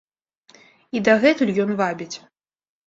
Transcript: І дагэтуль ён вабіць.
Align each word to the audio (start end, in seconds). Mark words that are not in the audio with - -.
І 0.95 1.03
дагэтуль 1.09 1.55
ён 1.67 1.79
вабіць. 1.85 2.13